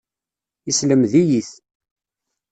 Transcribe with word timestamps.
Yeslemed-iyi-t. 0.65 1.51